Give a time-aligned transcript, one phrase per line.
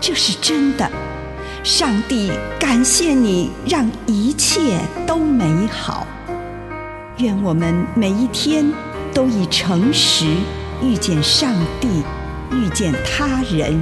[0.00, 0.88] 这是真的，
[1.64, 6.06] 上帝感谢你，让一切都美好。
[7.18, 8.72] 愿我们每一天
[9.12, 10.26] 都以诚实
[10.82, 12.02] 遇见上帝，
[12.52, 13.80] 遇见他人，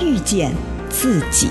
[0.00, 0.54] 遇见
[0.88, 1.50] 自己。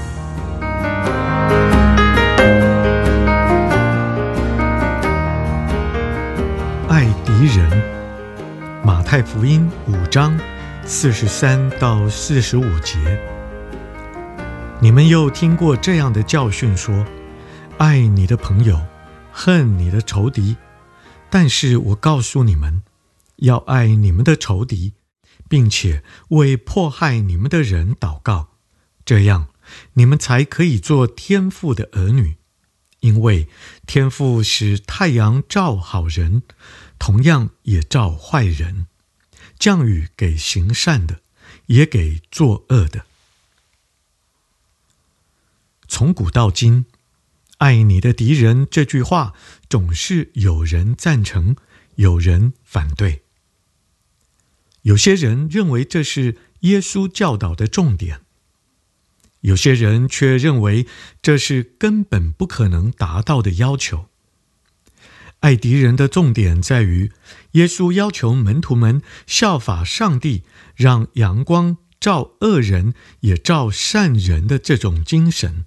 [6.87, 7.83] 爱敌人，
[8.83, 10.39] 马太福音五章
[10.85, 12.97] 四十三到四十五节。
[14.79, 17.03] 你们又听过这样的教训说
[17.79, 18.79] ：“爱你的朋友，
[19.31, 20.55] 恨你的仇敌。”
[21.31, 22.83] 但是我告诉你们，
[23.37, 24.93] 要爱你们的仇敌，
[25.49, 28.49] 并且为迫害你们的人祷告，
[29.03, 29.47] 这样
[29.93, 32.37] 你们才可以做天父的儿女。
[32.99, 33.49] 因为
[33.87, 36.43] 天父使太阳照好人，
[36.99, 38.85] 同样也照坏人，
[39.57, 41.21] 降雨给行善的，
[41.65, 43.06] 也给作恶的。
[45.87, 46.85] 从古到今
[47.59, 49.33] ，“爱你的敌人”这句话
[49.69, 51.55] 总是有人赞成，
[51.95, 53.23] 有人反对。
[54.83, 58.21] 有些人认为这是耶稣教导的重点，
[59.41, 60.87] 有些人却认为
[61.21, 64.07] 这是根本不可能达到的要求。
[65.41, 67.11] 爱敌人的重点在于，
[67.51, 70.41] 耶稣要求门徒们效法上帝，
[70.75, 75.66] 让阳光照恶人也照善人的这种精神。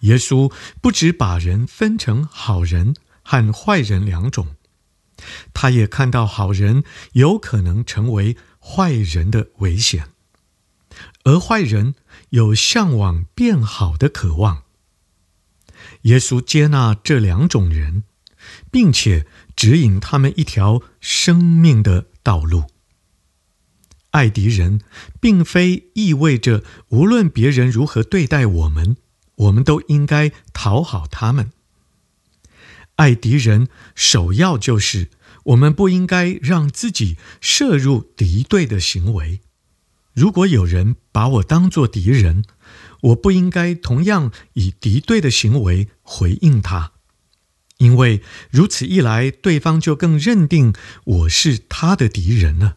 [0.00, 4.56] 耶稣不只把人分成好人和坏人两种，
[5.52, 10.08] 他也看到好人有可能成为坏人的危险，
[11.24, 11.94] 而坏人
[12.30, 14.64] 有向往变好的渴望。
[16.02, 18.04] 耶稣接纳这两种人，
[18.70, 22.64] 并且指引他们一条生命的道路。
[24.10, 24.80] 爱敌人，
[25.20, 28.96] 并非意味着无论别人如何对待我们。
[29.40, 31.52] 我们都应该讨好他们。
[32.96, 35.08] 爱敌人，首要就是
[35.44, 39.40] 我们不应该让自己涉入敌对的行为。
[40.12, 42.44] 如果有人把我当作敌人，
[43.00, 46.92] 我不应该同样以敌对的行为回应他，
[47.78, 50.74] 因为如此一来，对方就更认定
[51.04, 52.76] 我是他的敌人了。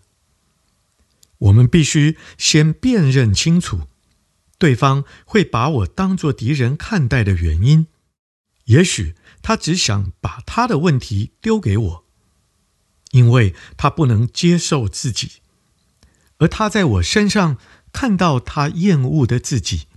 [1.40, 3.82] 我们必须先辨认清楚。
[4.64, 7.88] 对方会把我当作敌人看待的原因，
[8.64, 12.06] 也许他只想把他的问题丢给我，
[13.12, 15.42] 因为他不能接受自己，
[16.38, 17.58] 而他在我身上
[17.92, 19.88] 看到他厌恶的自己，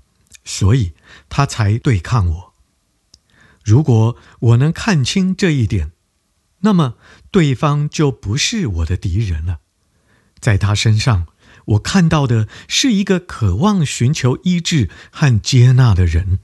[0.44, 0.94] 所以
[1.28, 2.54] 他才对抗我。
[3.62, 5.92] 如果我能看清这一点，
[6.62, 6.96] 那么
[7.30, 9.60] 对方就不是我的敌人了，
[10.40, 11.28] 在他身上。
[11.66, 16.38] 我看到的是一个渴望寻求医治和接纳的人。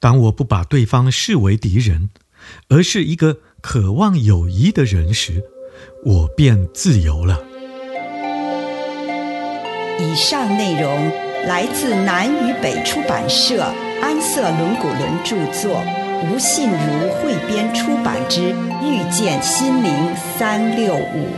[0.00, 2.10] 当我不把对方视为敌人，
[2.68, 5.42] 而是一个渴望友谊的人时，
[6.04, 7.42] 我便自由了。
[9.98, 11.12] 以上内容
[11.46, 13.62] 来自南与北出版社
[14.02, 15.82] 安瑟伦古伦著作，
[16.24, 18.40] 吴信如汇编出版之
[18.82, 21.28] 《遇见心灵三六五》。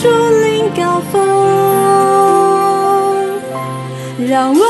[0.00, 0.08] 树
[0.44, 0.48] 林。
[0.76, 1.18] 高峰，
[4.28, 4.64] 让我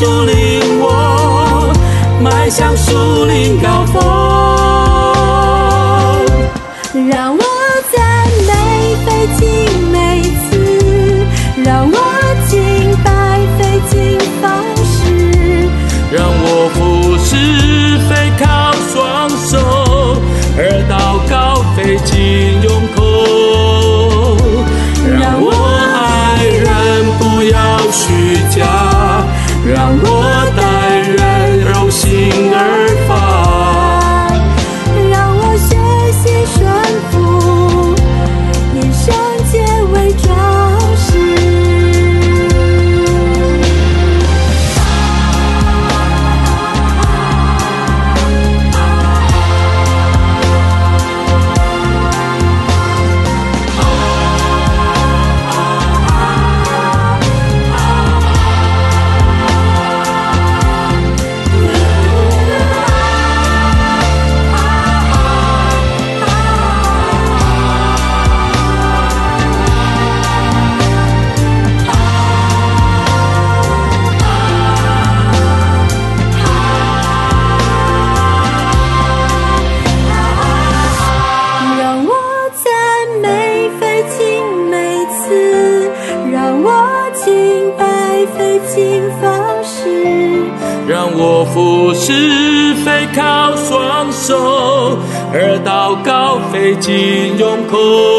[0.00, 0.39] 向
[96.70, 98.09] 告费尽用口。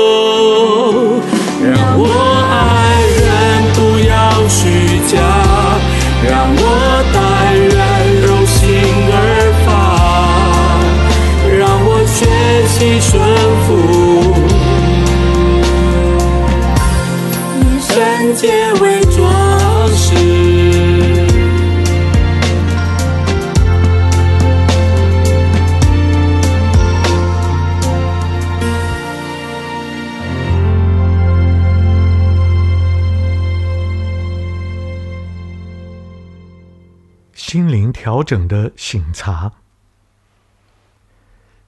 [37.92, 39.52] 调整的醒察，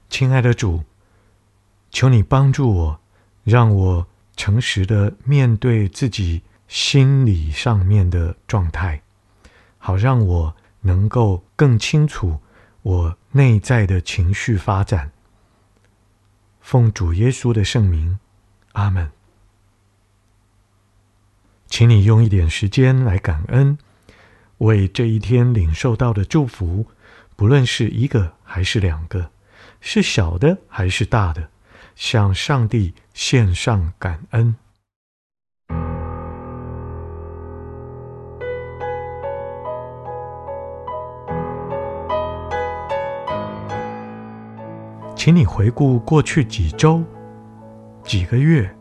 [0.09, 0.83] 亲爱的主，
[1.89, 2.99] 求你帮助我，
[3.43, 9.01] 让我诚实的面对自己心理上面的状态，
[9.77, 12.39] 好让我能够更清楚
[12.81, 15.11] 我内在的情绪发展。
[16.61, 18.19] 奉主耶稣的圣名，
[18.73, 19.11] 阿门。
[21.67, 23.77] 请你用一点时间来感恩。
[24.63, 26.85] 为这一天领受到的祝福，
[27.35, 29.29] 不论是一个还是两个，
[29.81, 31.49] 是小的还是大的，
[31.95, 34.55] 向上帝献上感恩。
[45.13, 47.03] 请你回顾过去几周、
[48.03, 48.73] 几个月，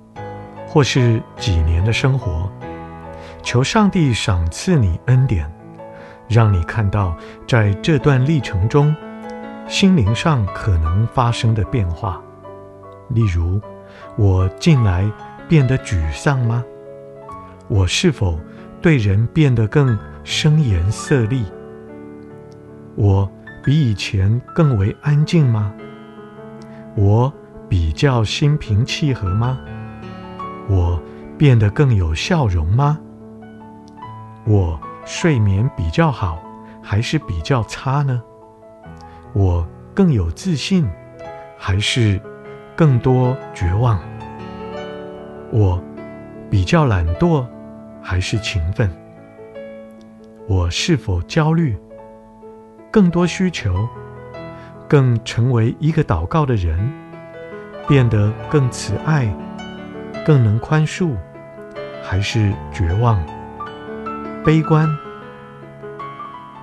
[0.68, 2.48] 或是几年的生活，
[3.42, 5.51] 求上帝赏赐你恩典。
[6.32, 7.14] 让你看到，
[7.46, 8.96] 在这段历程中，
[9.68, 12.20] 心灵上可能发生的变化。
[13.10, 13.60] 例如，
[14.16, 15.04] 我近来
[15.46, 16.64] 变得沮丧吗？
[17.68, 18.40] 我是否
[18.80, 21.44] 对人变得更声颜色厉？
[22.96, 23.30] 我
[23.62, 25.72] 比以前更为安静吗？
[26.94, 27.30] 我
[27.68, 29.58] 比较心平气和吗？
[30.68, 30.98] 我
[31.36, 32.98] 变得更有笑容吗？
[34.46, 36.42] 我睡眠比较好，
[36.82, 38.22] 还是比较差呢？
[39.32, 40.88] 我更有自信，
[41.58, 42.20] 还是
[42.76, 44.00] 更多绝望？
[45.50, 45.82] 我
[46.50, 47.46] 比较懒惰，
[48.02, 48.90] 还是勤奋？
[50.48, 51.76] 我是否焦虑？
[52.90, 53.88] 更多需求，
[54.88, 56.92] 更成为一个祷告的人，
[57.88, 59.34] 变得更慈爱，
[60.26, 61.16] 更能宽恕，
[62.02, 63.22] 还是绝望、
[64.44, 64.88] 悲观？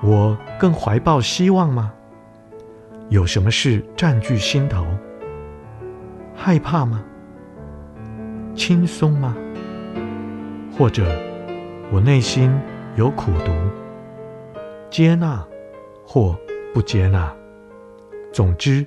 [0.03, 1.93] 我更怀抱希望吗？
[3.07, 4.85] 有什么事占据心头？
[6.35, 7.01] 害怕吗？
[8.53, 9.33] 轻松吗？
[10.77, 11.05] 或者
[11.89, 12.51] 我内心
[12.97, 13.51] 有苦毒？
[14.89, 15.41] 接纳
[16.05, 16.37] 或
[16.73, 17.33] 不接纳？
[18.33, 18.85] 总之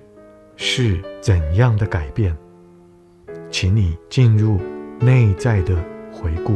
[0.57, 2.37] 是怎样的改变？
[3.51, 4.61] 请你进入
[5.01, 5.75] 内在的
[6.13, 6.55] 回顾。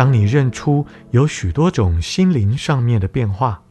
[0.00, 3.62] 当你认出有许多种心灵上面的变化，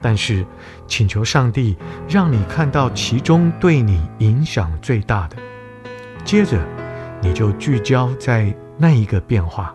[0.00, 0.46] 但是
[0.86, 1.76] 请求上帝
[2.08, 5.36] 让你看到其中对你影响最大的，
[6.24, 6.64] 接着
[7.20, 9.74] 你就聚焦在那一个变化，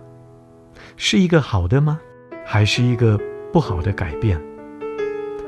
[0.95, 1.99] 是一个好的吗？
[2.45, 3.19] 还是一个
[3.51, 4.41] 不好的改变？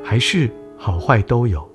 [0.03, 1.65] 还是好坏都有？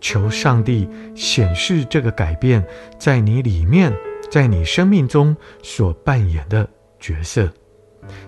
[0.00, 2.66] 求上帝显示这个改变
[2.98, 3.92] 在你里面，
[4.30, 6.66] 在你生命中所扮演的
[6.98, 7.52] 角色。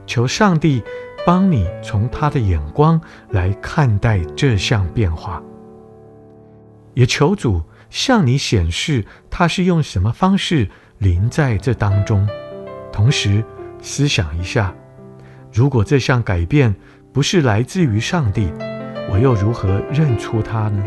[0.07, 0.83] 求上帝
[1.27, 3.01] 帮你从他的眼光
[3.31, 5.43] 来看待这项变化，
[6.95, 12.29] 也求主向你显示他是用什么方式临在这当中。
[12.93, 13.45] 同时
[13.81, 14.75] 思想一下，
[15.53, 16.75] 如果这项改变
[17.13, 18.53] 不是来自于上帝，
[19.11, 20.85] 我又如何认出他呢？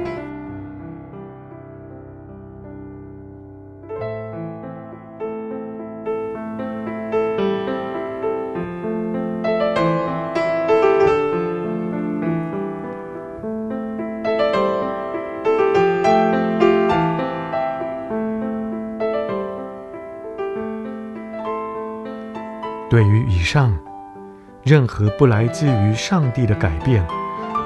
[22.89, 23.77] 对于以上
[24.63, 27.05] 任何不来自于上帝的改变，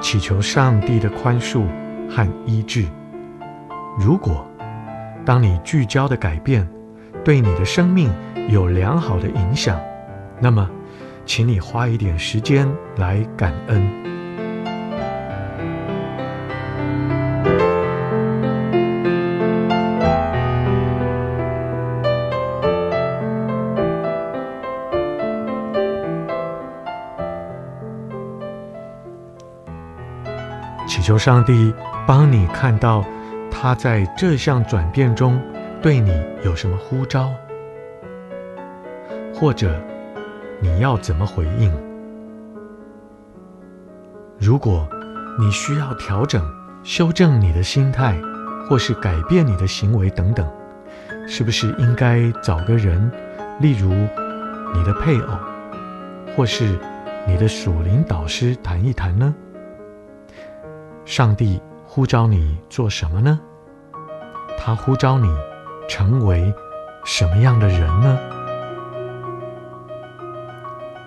[0.00, 1.64] 祈求上帝的宽恕
[2.08, 2.86] 和医治。
[3.98, 4.46] 如果
[5.24, 6.68] 当你聚焦的改变
[7.24, 8.12] 对你的生命
[8.48, 9.80] 有良好的影响，
[10.40, 10.68] 那么，
[11.24, 14.11] 请你花一点时间来感恩。
[31.02, 31.74] 求上帝
[32.06, 33.04] 帮你看到
[33.50, 35.38] 他在这项转变中
[35.82, 36.10] 对你
[36.44, 37.30] 有什么呼召，
[39.34, 39.78] 或者
[40.60, 41.70] 你要怎么回应。
[44.38, 44.88] 如果
[45.38, 46.42] 你需要调整、
[46.82, 48.20] 修正你的心态，
[48.68, 50.48] 或是改变你的行为等等，
[51.26, 53.10] 是不是应该找个人，
[53.60, 53.90] 例如
[54.74, 55.38] 你的配偶，
[56.36, 56.78] 或是
[57.26, 59.34] 你的属灵导师谈一谈呢？
[61.04, 63.38] 上帝呼召你做什么呢？
[64.56, 65.28] 他呼召你
[65.88, 66.54] 成为
[67.04, 68.18] 什么样的人呢？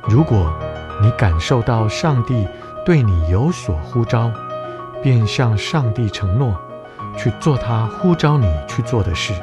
[0.03, 0.53] 如果
[1.01, 2.47] 你感受到上帝
[2.85, 4.29] 对你有所呼召，
[5.01, 6.55] 便向上帝承诺
[7.17, 9.33] 去做他呼召你去做的事，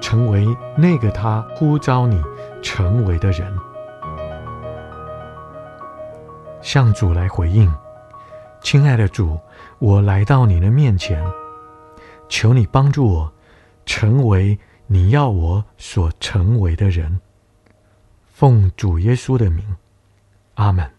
[0.00, 2.22] 成为那个他呼召你
[2.62, 3.52] 成为的人，
[6.60, 7.72] 向主来回应。
[8.66, 9.38] 亲爱的主，
[9.78, 11.24] 我来到你的面前，
[12.28, 13.32] 求你帮助我，
[13.84, 14.58] 成为
[14.88, 17.20] 你要我所成为的人。
[18.26, 19.64] 奉主耶稣的名，
[20.54, 20.95] 阿门。